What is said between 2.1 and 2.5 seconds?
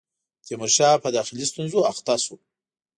شو.